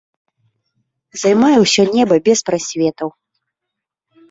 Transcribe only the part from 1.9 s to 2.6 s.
неба без